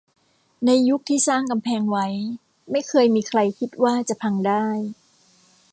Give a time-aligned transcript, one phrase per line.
[0.65, 2.07] ในยุคที่สร้างกำแพงไว้
[2.71, 4.65] ไม่เคยมีใครคิดว่าจะพังได้